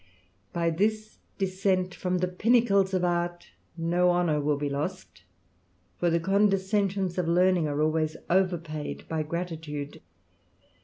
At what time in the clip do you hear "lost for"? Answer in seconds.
4.67-6.09